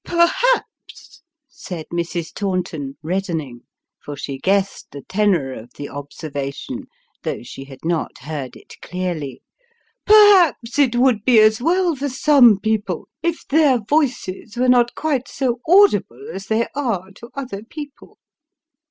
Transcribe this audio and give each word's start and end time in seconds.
"Perhaps," 0.03 1.21
said 1.47 1.85
Mrs. 1.93 2.33
Taunton, 2.33 2.97
reddening, 3.03 3.61
for 4.03 4.17
she 4.17 4.39
guessed 4.39 4.87
the 4.89 5.03
tenor 5.03 5.53
of 5.53 5.73
the 5.75 5.89
observation, 5.89 6.87
though 7.21 7.43
she 7.43 7.65
had 7.65 7.85
not 7.85 8.17
heard 8.17 8.55
it 8.55 8.77
clearly" 8.81 9.43
Perhaps 10.07 10.79
it 10.79 10.95
would 10.95 11.23
be 11.23 11.39
as 11.39 11.61
well 11.61 11.95
for 11.95 12.09
some 12.09 12.57
people, 12.59 13.09
if 13.21 13.45
their 13.47 13.77
voices 13.77 14.57
were 14.57 14.67
not 14.69 14.95
quite 14.95 15.27
so 15.27 15.61
audible 15.67 16.31
as 16.33 16.47
they 16.47 16.65
are 16.73 17.11
to 17.11 17.29
other 17.35 17.61
people." 17.61 18.17